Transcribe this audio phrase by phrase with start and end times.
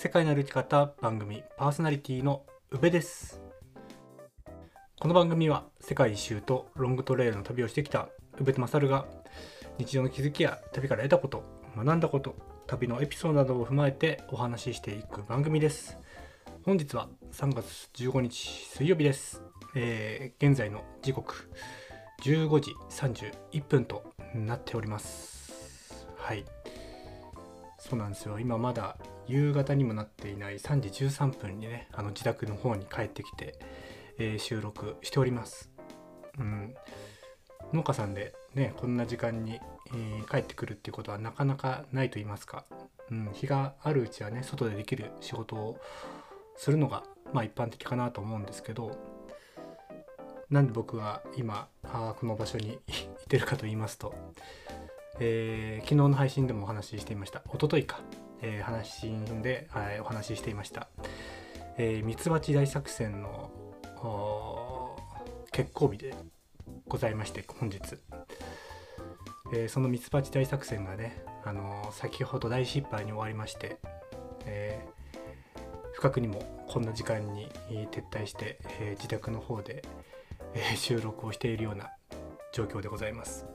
[0.00, 3.42] 世界の歩き方番組パーソナリティの宇部です。
[5.00, 8.08] この番組は世界一周とロングトレイルの旅をしてきた
[8.38, 9.06] 宇部と勝が
[9.76, 11.42] 日常の気づきや旅から得たこと
[11.76, 12.36] 学んだこと
[12.68, 15.98] 旅のエピソードなどを踏まえてお話ししていく番組です。
[16.64, 19.42] 本日は3月15日水曜日です、
[19.74, 21.50] えー、現在の時刻
[22.22, 26.06] 15時31分となっております。
[26.16, 26.44] はい。
[27.80, 28.38] そうなんですよ。
[28.38, 28.96] 今まだ
[29.28, 33.58] 夕方にもなっていない3時13分にねあの自宅の方に帰ってきて、
[34.18, 35.70] えー、収録しております。
[36.38, 36.74] うん。
[37.72, 42.64] 農家さんでねこんな時間に、えー、帰ってくるっていうことはなかなかないと言いますか、
[43.10, 45.78] うん、日があるうちはね外でできる仕事を
[46.56, 48.96] するのがまあ一般的かなと思うんですけど
[50.50, 52.78] なんで僕は今あこの場所に
[53.24, 54.14] いてるかと言いますと、
[55.20, 57.42] えー、昨日の配信でもお話ししていました。
[57.54, 58.00] 一昨日か、
[58.42, 60.88] えー、配信で、はい、お話ししていました
[61.78, 63.50] えミツバチ大作戦の
[65.52, 66.14] 決行日で
[66.88, 67.78] ございまして本日、
[69.52, 73.78] えー、そのミツバチ大作戦がね、あのー、先ほど大失敗に終わりまして、
[74.44, 75.58] えー、
[75.92, 79.82] 不覚にもこんな時間に撤退して、え自宅の方で、
[80.54, 81.90] え収録をしているような
[82.52, 83.46] 状況でございます。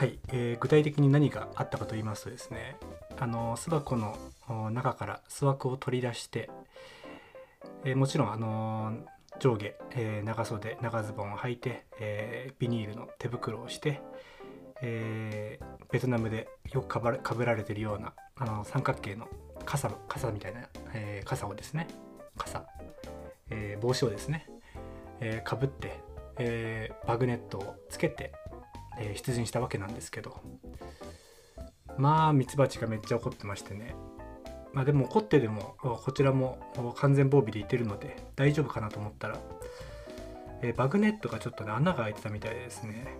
[0.00, 2.78] はい、えー、具体的に何があったかと言いますとですね
[3.18, 4.16] あの巣箱の
[4.70, 6.48] 中から巣枠を取り出して、
[7.84, 8.94] えー、もちろんあの
[9.40, 14.00] 上下、えー、長袖長ズボンを履いて、え、ビニールの手袋をして、
[14.80, 15.60] え、
[15.92, 19.28] ベトナムでよくかぶかぶられてるようなあの三角形の
[19.66, 20.62] 傘傘みたいな、
[20.94, 21.86] え、傘をですね
[22.38, 22.64] 傘、
[23.50, 24.46] え、帽子をですね、
[25.20, 26.00] えー、かぶって、
[26.38, 28.32] え、バグネットをつけて、
[28.98, 30.40] えー、出陣したわけなんですけど。
[31.98, 33.94] まあミツバチがめっちゃ怒ってましてね。
[34.72, 36.58] まあでも怒ってでもこちらも
[36.96, 39.38] 完全防備でいてるので大丈夫かなと思ったら、
[40.62, 43.18] えー、バグネットがちょっとね穴が開いてたみたいですね。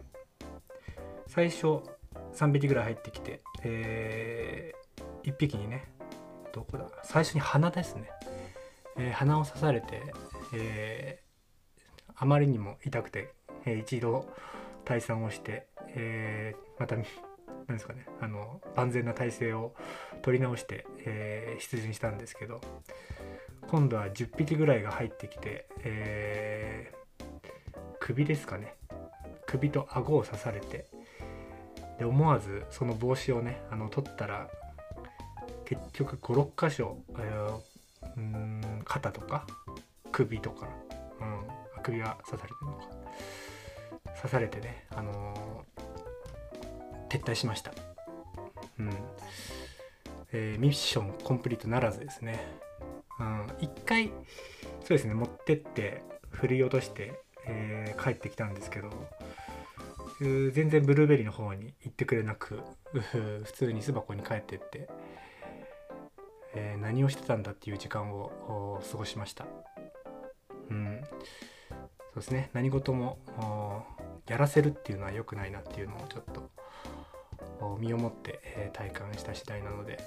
[1.27, 1.81] 最初
[2.35, 5.91] 3匹ぐらい入ってきて、えー、1匹にね
[6.53, 6.87] どこだ？
[7.03, 8.11] 最初に鼻ですね、
[8.97, 10.03] えー、鼻を刺されて、
[10.55, 13.35] えー、あまりにも痛くて、
[13.67, 14.33] えー、一度
[14.85, 17.05] 退散をして、えー、またなん
[17.77, 19.75] ですかねあの万全な体制を
[20.23, 22.61] 取り直して、えー、出陣したんですけど
[23.69, 28.75] 今度は10匹ぐらいが入ってきて、えー、首ですかね
[29.47, 30.87] 首と顎を刺されて
[31.99, 34.49] で思わずその帽子をねあの取ったら
[35.65, 37.61] 結局56箇所、えー、
[38.17, 39.47] うん肩とか
[40.11, 40.69] 首とか、
[41.21, 41.25] う
[41.79, 43.00] ん、首が刺されてるのか。
[44.21, 47.73] 刺されてね、あのー、撤退しました。
[48.79, 48.91] うん
[50.33, 52.39] えー、ミッションコンプリートならずですね。
[53.19, 54.15] うん、一回、そ
[54.87, 58.91] うですね、持ってって振り落として、えー、帰ってきたんですけど、
[60.21, 62.61] 全然ブルーベリーの方に行ってくれなく、
[63.45, 64.89] 普通に巣箱に帰ってって、
[66.55, 69.47] えー、何をしてたんだっていう時間を過ごしました。
[70.71, 71.01] うん。
[72.13, 73.19] そうですね、何事も
[74.31, 76.51] やらせるっていうのは良くないなっていうのをちょっと
[77.81, 79.99] 身をもって、え体感した次第なので、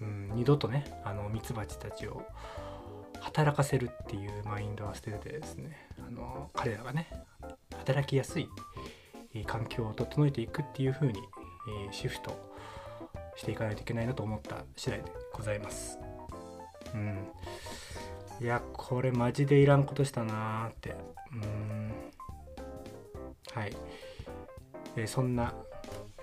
[0.00, 2.22] うん、二度とねあのミツバチたちを
[3.20, 7.10] 働かせるっていうマインドは捨ててですねあの彼らがね
[7.78, 8.48] 働きやすい
[9.44, 11.20] 環境を整えていくっていう風に
[11.90, 12.52] シフト
[13.34, 15.98] していかないといけないなと思った次第でございます。
[16.94, 17.26] うん、
[18.40, 20.94] いやこれマジでいらんことしたなーって。
[21.32, 22.13] うん。
[23.54, 23.72] はい、
[24.96, 25.54] えー、そんな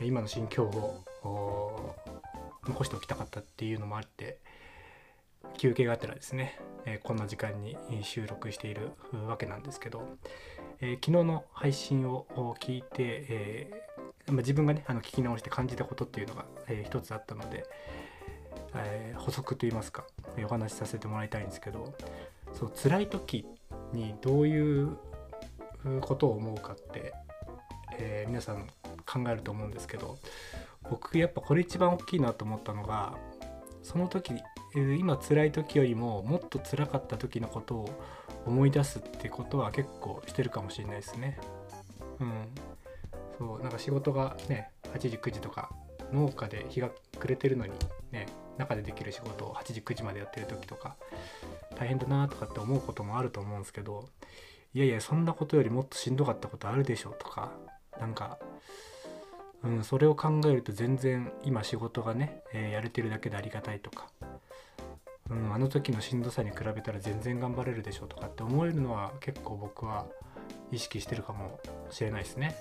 [0.01, 1.95] 今の心境を
[2.67, 4.39] 残しておきたかったっていうのもあって
[5.57, 8.91] 休憩があったらですね、えー、こんな時間に収録している
[9.27, 10.17] わけなんですけど、
[10.81, 12.25] えー、昨日の配信を
[12.59, 17.65] 聞いて、えー、ま、自分がねあの聞き直して感じたことっていうのが、えー、一つあったので、
[18.75, 20.05] え補足といいますか、
[20.43, 21.93] お話しさせてもらいたいんですけど
[22.53, 23.45] そう辛い時
[23.93, 24.97] にどういう
[26.01, 27.13] ことを思うかって、
[28.01, 28.67] えー、皆さん
[29.05, 30.17] 考えると思うんですけど
[30.89, 33.15] 僕やっぱこれ一番大きいなと思ったのが
[33.83, 34.33] その時
[34.73, 37.89] 今辛い時よりももっと辛かった時のことを
[38.45, 41.37] 思い出すってことは結構してるかもしれないですね。
[42.19, 42.47] うん。
[43.37, 45.71] そうなんか仕事がね8時9時とか
[46.13, 46.89] 農家で日が
[47.19, 47.73] 暮れてるのに
[48.11, 48.27] ね
[48.57, 50.95] 中でできる仕事を8時9時までやってる時とか
[51.75, 54.09] 大変だなとかって思うこともあると思うんですけど
[54.73, 57.51] いやいやそんなことよりもっとしんどかったことあるでしょとか
[58.01, 58.37] なんか
[59.63, 64.07] うん、それを考えると全然今仕事がね、えーやれてるだけでありがたいとか、
[65.29, 70.05] うん、あの時のしんどさに比べたら全然頑張れるでしょとかって思えるのは結構僕は
[70.71, 71.59] 意識してるかも
[71.91, 72.55] しれないですね。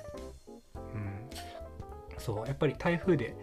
[0.75, 1.31] うん、
[2.19, 3.35] そうやっぱり台風で、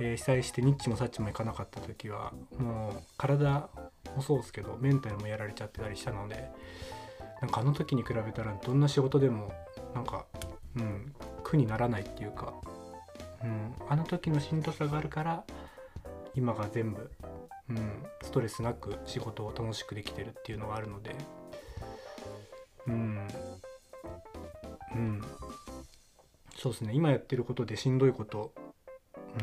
[0.00, 3.68] え被災してニッチもサッチも行かなかった時はもう体
[4.16, 6.48] もそうですけどメンタルもやられちゃってたりしたので
[7.42, 9.52] なんかあの時に比べたらどんな仕事でも
[9.94, 10.26] なんか、
[10.78, 12.54] うん、苦にならないっていうか、
[13.42, 15.44] うん、あの時のしんどさがあるから
[16.34, 17.10] 今が全部、
[17.70, 21.14] うん、ストレスなく仕事を楽しくできてるっていうのがあるので
[22.86, 23.28] うん
[24.94, 25.22] うん
[26.58, 26.92] そうですね。
[26.92, 28.52] 今やってることでしんどいこと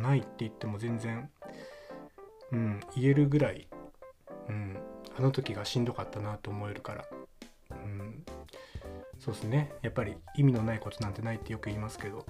[0.02, 1.30] ないって言っても全然、
[2.52, 3.70] うん、言えるぐらい、
[4.50, 4.78] うん、
[5.18, 7.06] あの時がしんどかったなと思えるから、
[9.26, 9.74] そうですね。
[9.82, 12.26] やっぱり意味のないことなんてないってよく言いますけど。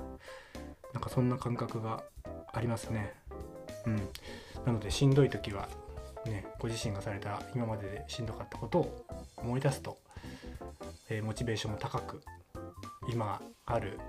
[0.94, 2.04] なんかそんな感覚が
[2.54, 3.14] ありますね。
[3.86, 3.98] うん、
[4.66, 5.68] なのでしんどい時は
[6.26, 9.06] ねご自身がされた今まででしんどかったことを
[9.36, 9.98] 思い出すと、
[11.10, 12.24] えーモチベーションも高く
[13.12, 14.00] 今ある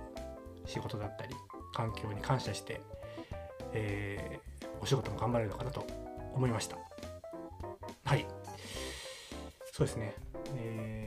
[0.65, 1.35] 仕事だったり
[1.75, 2.81] 環境に感謝して、
[3.73, 5.85] えーお仕事も頑張れるのかなと
[6.35, 6.77] 思いました。
[8.05, 8.25] はい。
[9.73, 10.15] そうですね。
[10.55, 11.06] え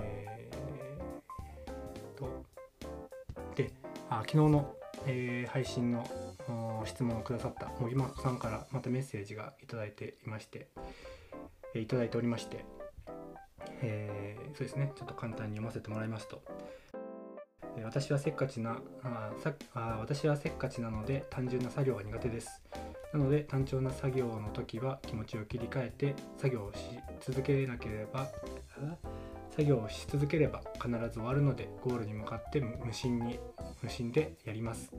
[4.20, 4.76] 昨日の、
[5.06, 6.04] えー配信の
[6.86, 10.68] 質問をくださったもぎまこさんからまたメッセージがいただいていまして、
[11.74, 12.66] えいただいておりまして、
[13.82, 16.42] えーそうですねちょっと簡単に読ませてもらいますと。
[17.84, 22.62] 私はせっかちなあさあ私はせっかちなので単純な作業が苦手です。
[23.14, 26.80] なので単調な作業の時は気持ちを切り替えて作業をし
[27.22, 28.28] 続けなければ
[29.50, 33.40] 作業をし続ければ必ず終わるのでゴールに向かって無心に
[33.82, 34.92] 無心でやります。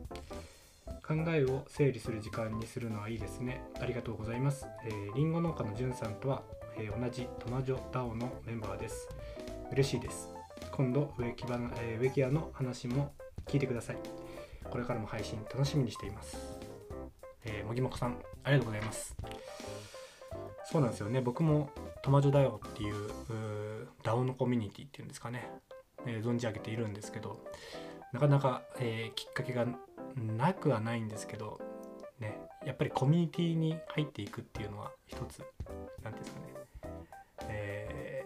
[1.06, 3.62] 考えを整理する時間にするのはいいですね。
[3.80, 4.66] ありがとうございます。
[4.84, 6.42] えーりんご農家のじゅんさんとは、
[6.76, 9.08] えー同じトマジョダオのメンバーです。
[9.72, 10.28] 嬉しいです。
[10.72, 13.12] 今度植木花、えー植木屋の話も
[13.46, 13.96] 聞いてください。
[14.68, 16.36] これからも配信楽しみにしています。
[17.44, 19.16] えーもぎもこさんありがとうございます。
[20.64, 21.20] そうなんですよね。
[21.20, 21.70] 僕も
[22.02, 25.50] トマジョダオっていううー DAO のコミュニティっていうんですかね、
[26.06, 27.44] えー存じ上げているんですけど
[28.12, 29.66] なかなか、えーきっかけが
[30.16, 31.60] なくはないんですけど
[32.18, 35.42] ねやっぱりコミュニティに入っていくっていうのは一つ
[36.02, 36.46] 何ていうんですかね
[37.48, 38.24] え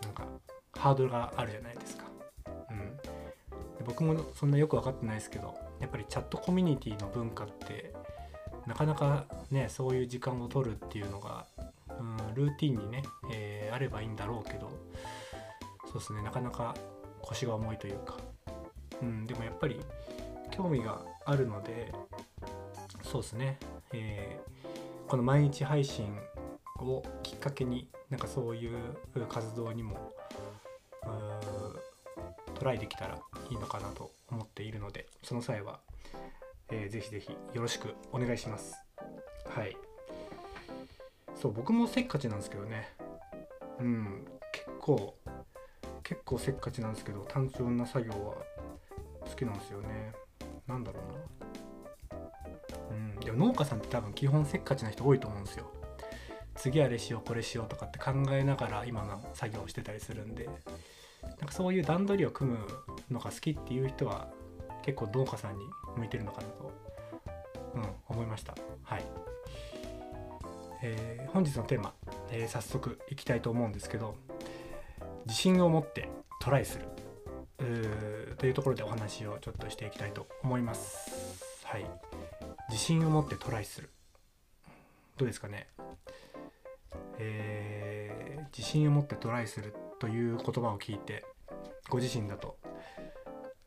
[0.00, 0.26] ーなんか
[0.78, 2.04] ハードルがあるじゃないですか。
[2.70, 3.02] うん、で
[3.84, 7.94] 僕もそんなよく分かってないですけどやっぱりチャットコミュニティの文化って
[8.66, 11.46] なかなかねそういう時間を取るっていうのが、
[11.98, 13.02] うん、ルーティンにね、
[13.32, 14.70] えーあればいいんだろうけど
[15.84, 16.74] そうですねなかなか
[17.20, 18.16] 腰が重いというか、
[19.02, 19.80] うん、でもやっぱり
[20.50, 21.92] 興味があるので
[23.02, 23.58] そうですね、
[23.92, 24.56] えー
[25.06, 26.18] この毎日配信
[26.80, 28.76] をきっかけになんかそういう
[29.28, 30.12] 活動にも
[32.54, 35.78] トライできたらいいのかなと思っているのでその際は、
[36.70, 38.74] えーぜひぜひよろしくお願いします。
[39.48, 39.76] はい。
[41.40, 42.88] そう僕もせっかちなんですけどね。
[43.78, 45.14] うん結構
[46.02, 48.34] 結構せっかちなんですけど単純な作業は
[49.28, 50.12] 好きなんですよね。
[50.66, 52.18] なんだろうな。
[52.90, 55.70] うん、でも農家さんって多分基本せっかちな人多いと思うんですよ。
[56.54, 60.48] 次あれしようこれしようとかって考えながら今の作業をしてたりするんで。
[61.22, 62.58] なんかそういう段取りを組む
[63.10, 64.28] のが好きっていう人は
[64.82, 65.64] 結構農家さんに
[65.96, 66.72] 向いてるのかなと、
[67.74, 68.54] うん、思いました。
[68.84, 69.04] はい、
[70.82, 71.92] えー本日のテーマ、
[72.30, 74.14] えー早速いきたいと思うんですけど
[75.26, 76.08] 自信を持って
[76.40, 76.86] トライする。
[77.58, 81.64] というところでお話をちょっとしていきたいと思います。
[81.64, 81.86] はい。
[82.68, 83.90] 自信を持ってトライする。
[85.16, 85.68] どうですかね？
[87.18, 91.24] えー自信を持ってトライするという言葉を聞いて
[91.88, 92.56] ご自身だと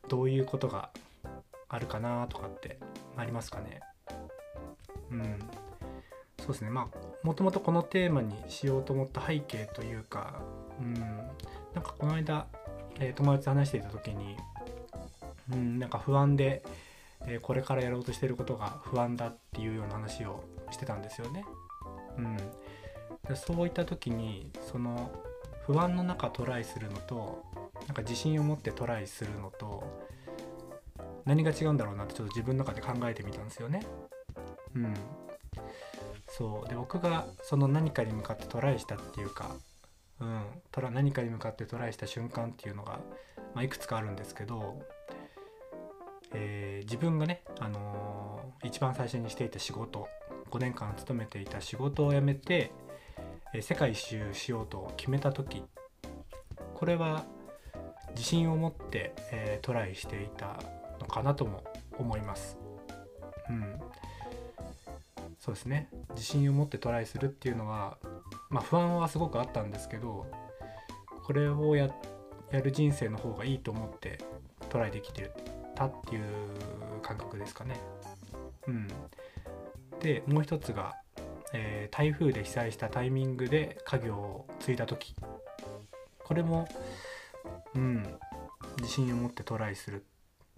[0.07, 0.89] どういうことが
[1.67, 2.79] あるかなとかって
[3.17, 3.81] ありますかね？
[5.11, 5.39] うん。
[6.39, 6.69] そうですね。
[6.69, 10.41] まあもともとこのテーマにしようと思った背景というか
[10.79, 10.93] うん。
[11.73, 12.47] なんかこの間、
[12.99, 14.35] えー友達と話していた時に
[15.51, 16.63] うんなんか不安で
[17.25, 21.45] えーこれからやろうとしてることが不安だっていうような話をしてたんですよね。
[22.17, 22.37] うん、
[23.27, 25.11] でそういった時にその
[25.65, 27.43] 不安の中トライするのと
[27.87, 29.83] なんか自信を持ってトライするのと
[31.25, 33.85] 何が違うんだろうなってちょっと自分の中で考えてみたんですよね。
[34.75, 34.93] うん、
[36.27, 39.55] そうで僕がその何かに向かってトライしたっていうか、
[40.21, 42.99] うん、トラ何かに向かってトライした瞬間っていうのが、
[43.55, 44.81] まあ、いくつかあるんですけど、
[46.33, 50.07] えー自分がね、あの一番最初にしていた仕事
[50.49, 52.71] 5年間勤めていた仕事を辞めて、
[53.53, 55.63] え世界一周しようと決めた時
[56.73, 57.25] これは
[58.11, 60.59] 自信を持って、え、トライしていた
[60.99, 61.63] のかなとも
[61.97, 62.57] 思います。
[63.49, 63.79] うん、
[65.39, 65.89] そうですね。
[66.11, 67.97] 自信を持ってトライするっていうのは、
[68.49, 70.25] まあ、不安はすごくあったんですけど
[71.23, 71.89] これをや
[72.51, 74.17] る人生の方がいいと思って
[74.69, 75.31] トライできて
[75.75, 76.23] たっていう
[77.01, 77.79] 感覚ですかね。
[78.67, 78.87] うん、
[79.99, 80.95] でもう一つが、
[81.53, 85.15] えー、台風で被災したタイミングで家業を継いだ時。
[86.23, 86.67] これも、
[87.75, 88.03] うん、
[88.79, 90.05] 自信を持ってトライする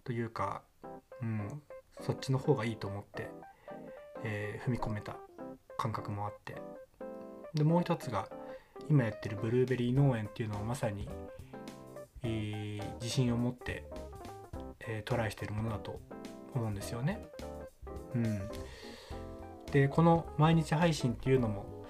[0.04, 0.62] というか、
[1.22, 1.62] うん、
[2.02, 3.30] そっちの方がいいと思って、
[4.24, 5.18] えー、踏み込めた
[5.78, 6.56] 感覚もあって。
[7.54, 8.28] でもう一つが
[8.90, 11.08] 今やってるブルーベリー農園っていうのはまさに、
[12.24, 13.84] えー、自信を持って、
[14.88, 16.00] えー、トライしてるものだと
[16.54, 17.26] 思うんですよね。
[18.16, 18.42] うん、
[19.72, 21.86] でこの毎日配信っていうのも、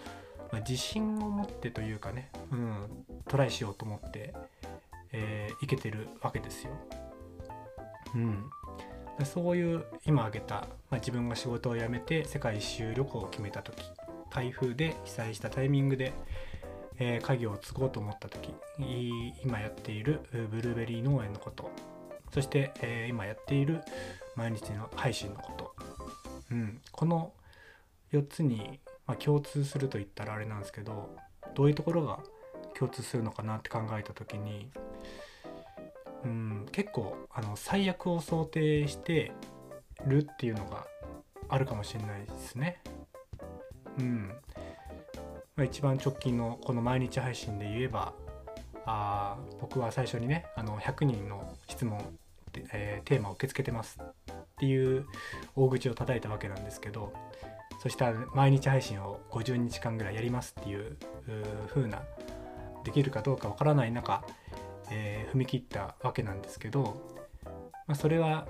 [0.51, 4.33] まあ、自信を持ってというかね、うん、トライしようと思って、
[5.11, 6.71] えー、いけてるわけですよ。
[8.13, 8.49] うん、
[9.25, 13.83] そういう今挙げた、まあ、自分が仕事を辞めて世界一周旅行を決めた時
[14.31, 16.13] 台風で被災したタイミングで、
[16.99, 18.53] えー、家業を継ごうと思った時
[19.43, 21.69] 今やっているブルーベリー農園のこと
[22.33, 23.81] そして、えー、今やっている
[24.35, 25.75] 毎日の配信のこと、
[26.51, 27.33] うん、この
[28.13, 31.15] 4つに、まあ、共通すると言ったらあれなんですけど
[31.53, 32.19] どういうところが
[32.77, 34.69] 共通するのかなって考えた時に
[36.23, 36.65] うん。
[36.71, 39.31] 結構あの最悪を想定して
[40.05, 40.85] るっていうのが
[41.49, 42.81] あるかもしれないですね。
[44.01, 44.27] うん。
[45.55, 48.13] まあ、一番直近のこの毎日配信で言えば
[48.85, 51.99] あ僕は最初にねあの100人の質問、
[52.71, 55.05] えー、テーマを受け付けてますっていう
[55.55, 57.13] 大口を叩いたわけなんですけど
[57.83, 60.95] そしたら毎日配信を50日間ぐらいやりますっていう
[61.73, 62.01] 風な
[62.85, 64.23] できるかどうかわからない中
[64.91, 67.01] えー、踏み切ったわけなんですけど、
[67.87, 68.47] まあ、それは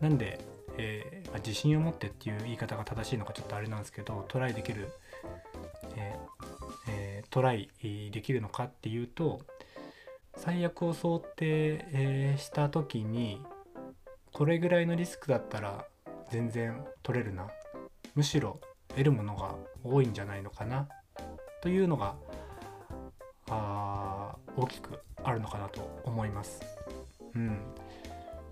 [0.00, 0.38] なんで、
[0.78, 4.88] えーま、自信を持ってっていう言い方が正しいのかちょっとあれなんですけどトライできる、
[5.96, 6.28] えー
[6.88, 7.68] えー、トライ
[8.12, 9.40] できるのかっていうと
[10.36, 13.40] 最悪を想定、えー、した時に
[14.32, 15.84] これぐらいのリスクだったら
[16.30, 17.48] 全然取れるな。
[18.14, 20.88] むしろ得るものが多いんじゃないのかな。
[21.60, 22.14] というのが
[23.50, 26.62] あ大きくあるのかなと思います。
[27.34, 27.60] うん、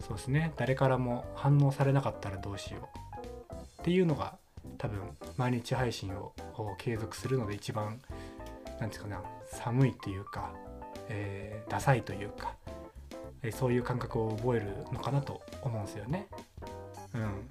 [0.01, 2.89] そうですね誰からも反応されなかったらどうしよ
[3.51, 4.37] うっていうのが
[4.79, 5.01] 多分
[5.37, 6.33] 毎日配信を
[6.79, 8.01] 継続するので一番
[8.81, 10.53] 何て言うかな寒いというか、
[11.09, 12.55] えー、ダサいというか、
[13.43, 16.27] えー、そういう感覚を覚えるのかなと思うんですよね。
[17.15, 17.51] うん、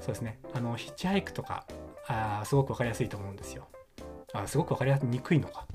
[0.00, 1.64] そうですねあのヒッチハイクとか
[2.08, 3.66] あすごく分かりやすいと思うんですよ。
[4.32, 5.66] あすごく分かりにくいのか。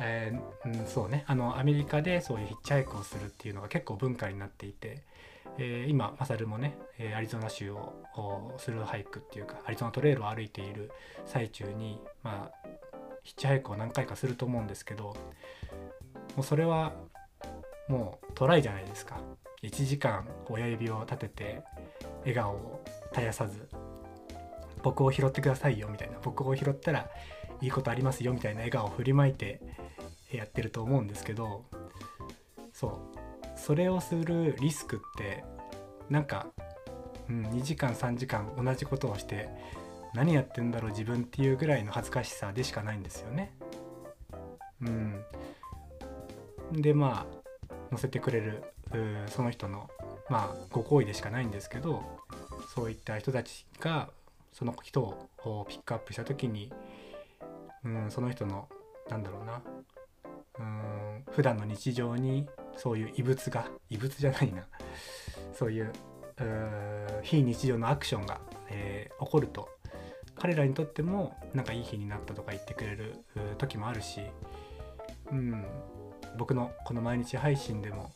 [0.00, 1.24] えー、うん、そうね。
[1.26, 5.02] あのアメリカでそういうヒッチハイクをするっていうのが結構文化になっていて、
[5.58, 6.76] えー、今マサルもね
[7.16, 10.90] アリゾナ州をするハイクっていうかアリゾナトレイルを歩いている
[11.26, 12.68] 最中にまあ
[13.24, 15.16] ヒッチハイクを何回かすると思うんですけど
[16.36, 16.92] もうそれは
[17.88, 19.20] もうトライじゃないですか。
[19.62, 21.62] 1時間親指を立てて
[22.20, 23.68] 笑顔を絶やさず
[24.82, 27.10] 僕を拾ってくださいよみたいな僕を拾ったら
[27.60, 29.60] いいことありますよみたいな笑顔を振りまいて
[30.32, 31.64] やってると思うんですけど
[32.72, 33.18] そう
[33.58, 35.44] それをするリスクって
[36.08, 36.46] なんか、
[37.28, 39.48] うん、2時間3時間同じことをして
[40.14, 43.52] 何やってんだろう自分っていうぐらいの恥ずかしさでしかないんですよね。
[44.80, 45.24] うん、
[46.72, 48.62] でまあ乗せてくれる
[49.28, 49.90] その人の
[50.30, 52.02] まあご好意でしかないんですけど
[52.74, 54.08] そういった人たちが
[54.52, 56.72] その人をピックアップした時に、
[57.84, 58.68] うん、その人の
[59.08, 59.62] なんだろうな。
[60.58, 64.66] うん普段の日常にそういう異物が異物じゃないな。
[65.54, 65.92] そういう
[67.22, 69.68] 非日常のアクションが、えー、起こると
[70.36, 73.16] 彼らにとってもなんかいい日になったとか言ってくれる
[73.58, 74.20] 時もあるし、
[75.32, 75.64] うん、
[76.36, 78.12] 僕のこの毎日配信でも、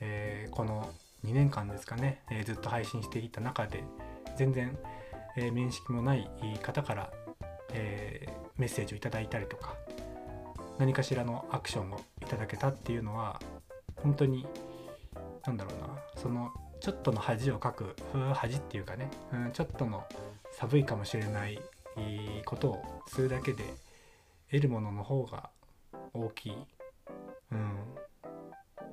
[0.00, 0.90] えー、この
[1.24, 3.82] 2年間ですかね、えー、ずっと配信していた中で
[4.36, 4.76] 全然、
[5.38, 6.28] え面識もない
[6.62, 7.10] 方から、
[7.72, 9.74] えメッセージをいただいたりとか
[10.78, 13.40] 何かしらのアクションをいただけたっていうのは
[13.96, 14.46] 本当に
[15.44, 17.96] 何だろうなそのちょっとの恥をかく
[18.34, 20.04] 恥っていうかね、うん、ちょっとの
[20.52, 21.60] 寒いかもしれない
[22.44, 23.64] ことをするだけで
[24.50, 25.50] 得るものの方が
[26.12, 26.56] 大きい、
[27.52, 27.74] うん、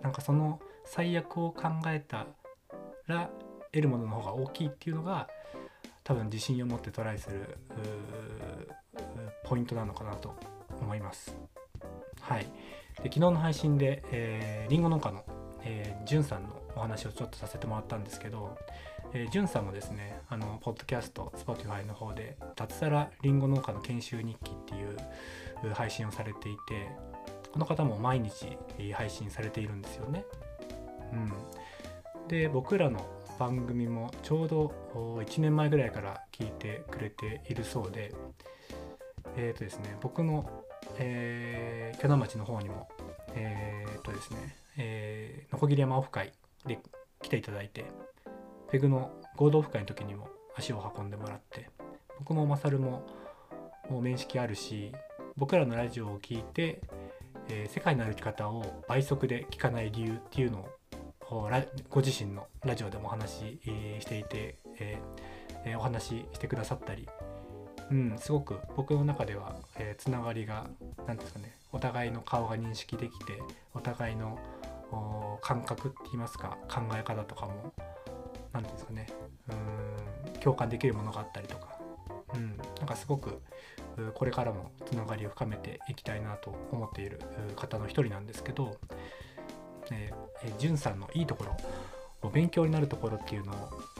[0.01, 2.27] なんかその最悪を考えた
[3.07, 3.29] ら
[3.71, 5.27] 得るものの方が大きいっていうのが
[6.03, 7.57] 多分自信を持ってトライする
[9.43, 10.35] ポイントなのかなと
[10.81, 11.37] 思います。
[12.21, 12.43] はい。
[12.97, 15.23] で昨日の配信で、えー、リンゴ農家の、
[15.63, 18.57] えー、じゅんさんのお話をちょっとさせてもらったんですけど、
[19.13, 26.87] えー、じゅんさんもですねあのポッドキャスト Spotify の方で「脱サラリンゴ農家の研修日記」っていう配信をされていて
[27.51, 28.57] この方も毎日
[28.93, 30.23] 配信されているんですよね。
[31.13, 32.99] うん、で僕らの
[33.39, 38.13] 番組もちょうど1年前ぐらいから聞いてくれているそうで
[39.35, 40.49] えっ、ー、とですね僕の、
[40.97, 42.87] えー、キャナ町の方にも
[43.35, 46.33] えっ、ー、とですね、えー、ノコギリ山オフ会
[46.65, 46.79] で
[47.21, 47.85] 来ていただいて
[48.71, 51.69] ペグの合同オフ会の時にも足を運んでもらって
[52.19, 53.03] 僕もマサルも
[53.89, 54.91] もう面識あるし
[55.35, 56.81] 僕らのラジオを聞いて、
[57.49, 60.69] えー、世界の歩き方を倍速で聞かない理由っていうのを
[61.29, 63.59] ご自身のラジオでもお話し
[64.01, 67.07] していて、えー、お話ししてくださったり、
[67.91, 70.67] うん、すごく僕の中では、えー、つながりが
[71.07, 73.41] 何ですかねお互いの顔が認識できて
[73.73, 74.37] お互いの
[75.41, 77.73] 感覚って言いますか考え方とかも
[78.51, 79.07] 何て言うんですかね
[79.49, 81.79] うん共感できるものがあったりとか、
[82.35, 83.41] うん、なんかすごく
[84.13, 87.19] これからもつながりを深めていきたいなと思っている
[87.55, 88.77] 方の一人なんですけど
[90.43, 91.45] え、じゅんさんのいいとこ
[92.21, 93.53] ろ勉強になるところっていうの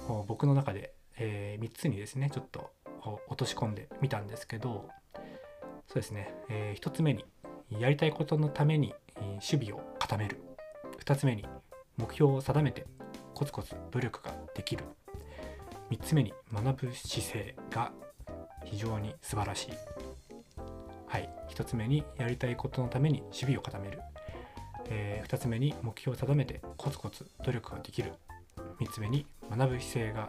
[0.07, 2.71] を僕の中で、えー、3つにですねちょっと
[3.27, 4.89] 落とし込んでみたんですけど
[5.87, 7.25] そうですね、えー、1つ目に
[7.69, 10.37] やりたいことのために守備を固める。
[11.03, 11.45] 2つ目に
[11.97, 12.85] 目標を定めて
[13.33, 14.85] コツコツ努力ができる。
[15.91, 17.91] 3つ目に学ぶ姿勢が
[18.63, 19.73] 非常に素晴らしい。
[21.07, 21.29] はい。
[21.49, 23.99] 1つ目にやりたいことのために守備を固める。
[24.89, 28.13] えー、2つ目に目標を定めてコツコツ努力ができる
[28.79, 30.27] 3つ目に学ぶ姿勢が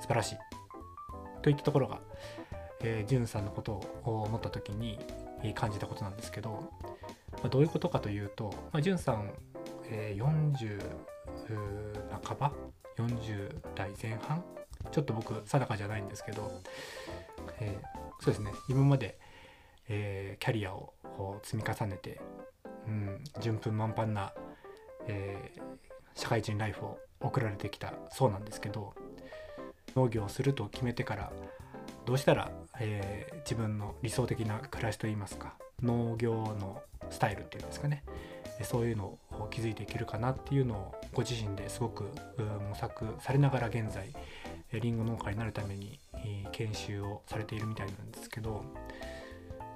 [0.00, 0.38] 素晴らしい
[1.42, 2.00] といったところが、
[2.82, 4.98] えー、ジュンさんのことを思った時に
[5.54, 6.70] 感じたことなんですけど、
[7.32, 9.32] まあ、どういうことかというと、まあ、ジュンさん、
[9.90, 10.80] えー、40
[12.22, 12.52] 半ば
[12.96, 14.42] 40代前半
[14.90, 16.52] ちょっと僕定かじゃないんですけど、
[17.60, 18.52] えー、そうですね。
[18.68, 19.18] 今まで、
[19.88, 20.92] えー、キャリアを
[21.42, 22.20] 積み重ねて
[22.86, 24.32] うん、順風満帆な、
[25.06, 28.94] えー、社会人ライフを送られてきたそうなんですけど
[29.94, 31.32] 農業をすると決めてから
[32.06, 38.04] どうしたら、えー、自分の理想的な暮らしといいますか農業のスタイルっていうんですかね
[38.62, 42.04] そういうのを築いていけるかなっていうのをご自身ですごく
[42.68, 44.12] 模索されながら現在
[44.80, 45.98] りんご農家になるために
[46.52, 48.64] 研修をされているみたいなんですけど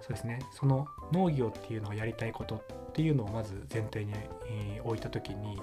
[0.06, 2.56] そうですねその農業っていうのをやりたいこと
[2.90, 4.12] っていうのをまず前提に、
[4.48, 5.60] え、置いた時に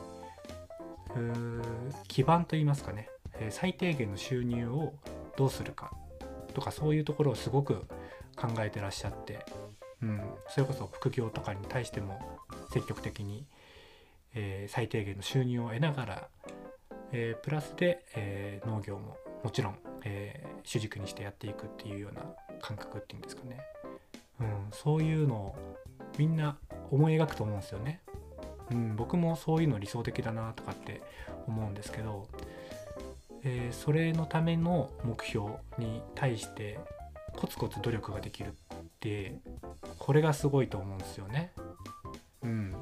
[2.10, 3.08] 基盤といいますかね、
[3.39, 4.93] え、最低限の収入を
[5.38, 5.91] どうするか
[6.53, 7.86] とかそういうところをすごく
[8.36, 9.45] 考えてらっしゃって、
[10.01, 12.19] うん、それこそ副業とかに対しても
[12.73, 13.45] 積極的に、
[14.36, 16.27] えー、最低限の収入を得ながら、
[17.13, 19.75] えー、プラスで、えー、農業ももちろん、
[20.06, 22.21] え主軸にしてやっていくっていうような
[22.62, 23.60] 感覚っていうんですかね。
[24.43, 25.56] うん、そういうのを
[26.17, 26.58] みんな
[26.91, 28.01] 思い描くと思うんですよね。
[28.71, 31.01] うん、僕もそういうの理想的だなとかって
[31.47, 32.27] 思うんですけど、
[33.43, 36.79] えー、それのための目標に対して
[37.36, 38.53] コツコツ努力ができるっ
[38.99, 39.39] て
[39.99, 41.51] これがすごいと思うんですよね。
[42.43, 42.73] うん、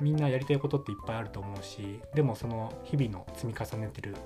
[0.00, 4.16] みんなやりたいことっていっぱいあると思うしでもその日々の積み重ねてる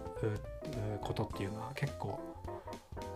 [1.03, 2.19] ことっていうのは結構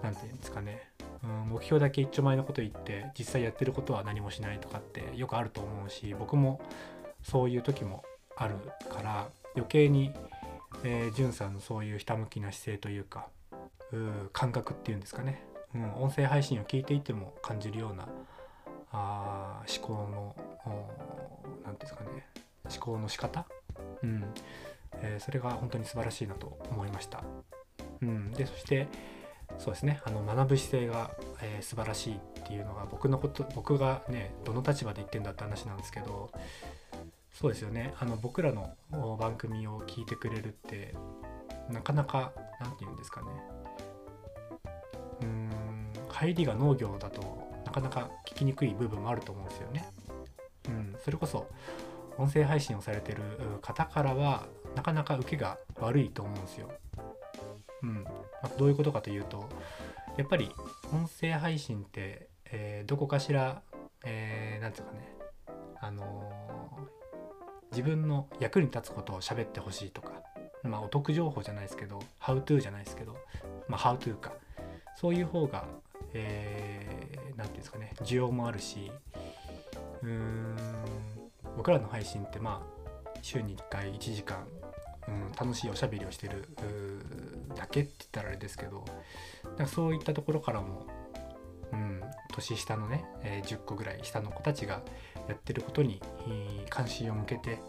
[0.03, 0.83] 何て言うんですかね
[1.25, 6.61] うん、目標だけ一丁前のこと言って実際やってることは何もしないとかってよくあると思うし僕も
[7.23, 8.05] そういう時も
[8.37, 8.55] ある
[8.89, 10.13] から余計に、
[10.85, 13.29] えー、じゅんさんのそういうひたむきな姿勢というか
[13.93, 15.43] う感覚っていうんですかね、
[15.75, 18.09] うん、音声配信を聞いていても感じるような
[18.93, 20.35] あ思考の
[21.65, 22.27] 何ていうんですかね。
[22.65, 23.47] 思考の仕方、
[24.03, 24.25] うん。
[25.03, 27.23] えー、それが本当に素晴らしいなと思いました。
[28.03, 28.89] うん、でそして
[29.59, 31.11] そうですねあの学ぶ姿勢が、
[31.43, 36.31] えー、素晴らしいっていうのが僕のこと僕がねどの立場で言ってんだって話なんですけど
[37.33, 38.75] そうですよねあの僕らの
[39.19, 40.95] 番組を聞いてくれるって
[41.71, 43.27] なかなか何て言うんですかね
[45.21, 45.51] うーん
[46.09, 49.89] 入りが農業だとなかなか聞きにくい部分もあると思うんですよね。
[50.69, 51.47] うん、それこそ
[52.19, 53.23] 音声配信をされてる
[53.63, 56.71] 方からはなかなか受けが悪いと思うんですよ。
[57.83, 58.05] うん、
[58.59, 59.49] どういうことかというと
[60.17, 60.51] やっぱり
[60.93, 63.63] 音声配信って、えー、どこかしら
[64.05, 65.17] 何、えー、なんていうかね
[65.81, 70.13] あのー、自分の役に立つことを喋ってほしいとか
[70.63, 73.17] まあお得情報じゃないですけど How to じゃないですけど
[73.69, 74.33] まあ、How to か
[75.01, 75.65] そういう方が
[76.13, 78.91] 何、えー、て言うんですかね需要もあるし
[80.03, 80.57] うーん
[81.57, 82.81] 僕らの配信ってまあ
[83.23, 84.47] 週に1回1時間、
[85.09, 86.49] うん、楽しいおしゃべりをしてる
[87.57, 88.85] だけって言ったらあれですけど
[89.57, 90.87] かそういったところからも、
[91.73, 92.01] うん、
[92.33, 94.83] 年下のね、えー、10個ぐらい下の子たちが
[95.29, 96.01] やってることに
[96.69, 97.61] 関心を向けて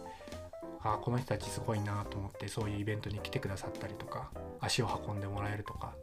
[0.83, 5.93] あこの人たちすごいなと思ってそういうイベントに来てくださったりとか足を運んでもらえるとか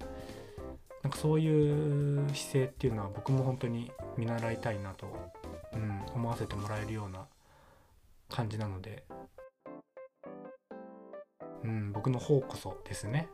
[1.03, 5.07] なんかそういう姿勢っていうのは僕も本当に見習いたいなと、
[5.73, 7.27] うん、思わせてもらえるような
[8.29, 9.05] 感じなので、
[11.64, 13.29] うん、僕の方こそですね、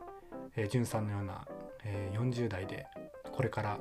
[0.55, 1.45] えー、じゅんさんのような、
[1.83, 2.87] えー、40代で
[3.31, 3.79] これから、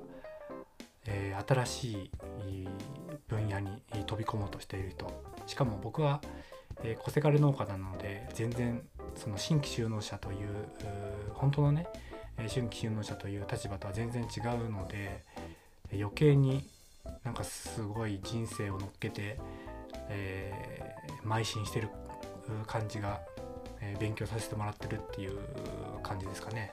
[1.07, 2.11] えー、新しい
[3.29, 5.25] 分野に飛び込もうとしている人。
[5.47, 6.21] しかも僕は、
[6.83, 8.83] えー、小せがれ農家なので全然
[9.15, 10.49] その新規就農者という
[11.35, 11.87] 本当のね
[12.49, 15.23] 新規就農者という立場とは全然違うので
[15.93, 16.69] 余計に
[17.23, 19.39] なんかすごい人生を乗っけて、
[20.09, 21.89] えー、邁進してる
[22.67, 23.21] 感じが、
[23.85, 25.39] えー、勉強させてもらってるっていう
[26.03, 26.73] 感じですかね。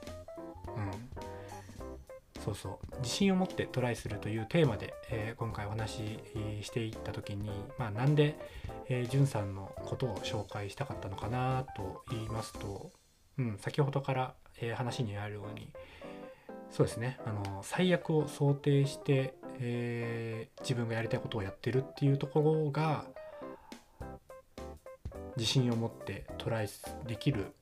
[0.77, 2.41] うん。
[2.43, 2.95] そうそう。
[3.01, 6.19] 自信を持ってトライするというテーマで、えー、今回お話し
[6.63, 8.39] していった時に、まあ、なんで、
[8.89, 12.91] えー、じゅんさんのことを紹介したかったのかなと言いますと、
[13.37, 15.71] うん、先ほどから、えー、話にあるように
[16.71, 17.19] そうですね。
[17.25, 23.05] あの最悪を想定して、えー、自分がやりたいことをやってるっていうところが
[25.37, 26.69] 自信を持ってトライ
[27.07, 27.53] できる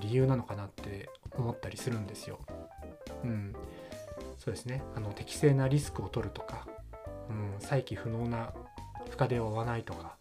[0.00, 2.38] 理由なのかなって思ったりするんですよ。
[3.24, 3.54] うん、
[4.38, 6.66] そうですねあの適正なリスクを取るとか、
[7.30, 8.52] うん、再起不能な
[9.10, 10.16] 深手を負わないとか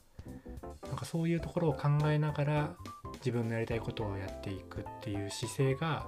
[0.88, 2.76] なんかそういうところを考えながら
[3.16, 6.06] 自分のやりたいことをやっていくっていう姿勢が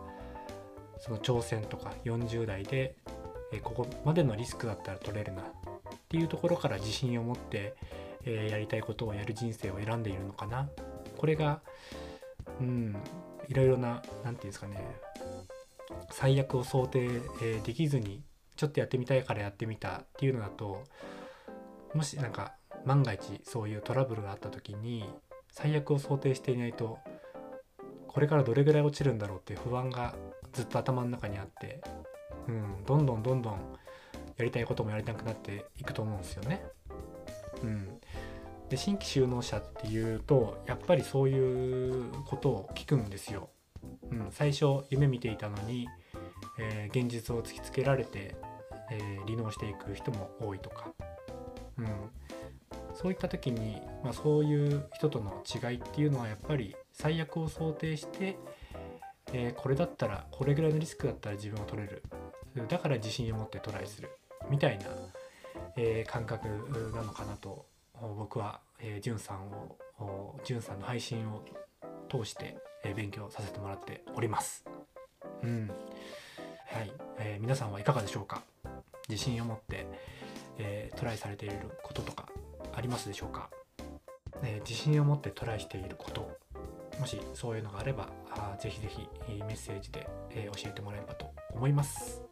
[0.99, 2.95] その挑戦とか40代で
[3.51, 5.45] えここまでのリスクだったら取れるなっ
[6.09, 7.75] ていうところから自信を持って、
[8.25, 10.69] えやりたいことをやる人生を選んでいるのかな
[11.17, 11.61] これが
[12.59, 12.95] うん
[13.47, 14.97] いろいろな何て言うんですかね
[16.11, 18.23] 最悪を想定、えできずに
[18.55, 20.83] ちょっとやってみたいからやってみたっていうのだと
[21.93, 25.05] もしなんか万が一そういうトラブルがあった時に
[25.51, 26.99] 最悪を想定していないと
[28.07, 30.15] これからどれぐらい落ちるんだろうっていう不安が
[30.53, 31.81] ずっと頭の中にあって、
[32.47, 33.53] うん、どんどんどんどん
[34.37, 36.63] やりたいこともやりたくなっていくと思うんですよね。
[37.65, 37.99] うん、
[38.69, 43.49] で新規就農者っていうとやっぱりそういうことを聞くんですよ。
[44.11, 45.87] うん、最初夢見ていたのに、
[46.59, 48.35] えー、現実を突きつけられて、
[48.91, 50.91] えー、離農していく人も多いとか、
[51.77, 51.87] うん、
[52.93, 58.37] そういった時に、まあ、そういう人との違いっていうのはやっぱり最悪を想定して、
[59.33, 62.03] えー、これだったらこれぐらいのリスクだったら自分は取れる。
[62.69, 64.09] だから自信を持ってトライする。
[64.49, 64.85] みたいな、
[65.77, 66.47] えー、感覚
[66.93, 67.65] なのかなと
[68.17, 71.43] 僕は、えー、じゅんさんをじゅんさんの配信を
[72.09, 74.63] 通してえ勉強させてもらっております。
[75.43, 75.71] うん。
[76.67, 78.43] はい、えー、皆さんはいかがでしょうか？
[79.09, 79.87] 自信を持って、
[80.57, 82.27] えー、トライされていることとか
[82.73, 83.49] ありますでしょうか、
[84.43, 86.37] えー、自信を持ってトライしていること
[86.99, 92.24] もしそういうのがあればあぜひぜひメッセージで、え教えてもらえればと思います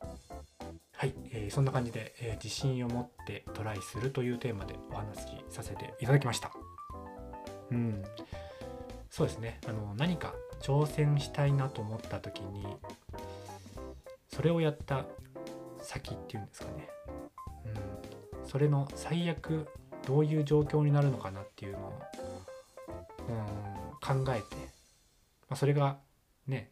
[1.04, 6.54] はい、えそんな感じで、え自信を持ってトライするというテーマでお話しさせていただきました。
[7.72, 8.02] うん。
[9.10, 9.60] そうですね。
[9.68, 12.66] あの何か挑戦したいなと思った時に
[14.30, 15.04] それをやった
[15.82, 16.88] 先っていうんですかね、
[17.66, 19.68] うん、それの最悪
[20.08, 21.94] どういう状況になるのかなっていうのを、
[23.28, 24.56] うん、考えて、
[25.50, 25.98] まあ、それが
[26.48, 26.72] ね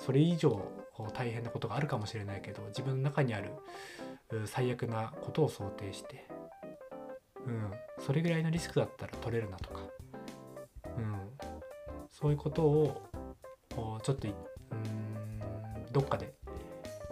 [0.00, 0.60] それ以上
[1.10, 3.52] 大変なことがあるかもしれないけど自分の中にある
[4.46, 6.26] 最悪なことを想定して、
[7.46, 7.70] うん、
[8.04, 9.80] それぐらいのリスクだったら取れるなとか、
[10.96, 11.16] うん、
[12.10, 13.02] そういうことを
[14.02, 15.42] ちょっとうん
[15.92, 16.32] どっかで、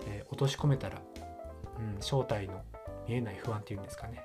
[0.07, 1.01] えー、落とし込めたら、
[1.79, 2.63] うん、正体の
[3.07, 4.23] 見えない不安っていうんですかね、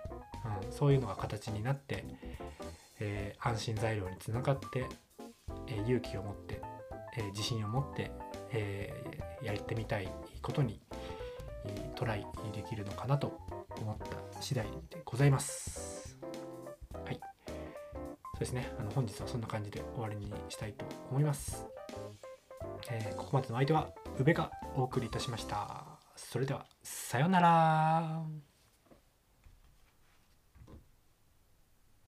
[0.64, 2.06] うん、そういうのが形になって、
[3.00, 4.86] えー、安心材料につながって、
[5.68, 6.62] えー、勇気を持って、
[7.18, 8.12] え自信を持って、
[8.52, 9.15] え
[9.46, 10.80] やってみたいことに
[11.96, 13.40] トライできるのかなと
[13.78, 16.18] 思った次第でございます。
[17.06, 17.20] はい。
[17.46, 18.72] そうですね。
[18.80, 21.66] あの本日はそんな感じで終わりにしたいと思います、
[22.92, 25.86] えー、ここまでの相手は宇部がお送りいたしました。
[26.16, 28.55] それではさようなら。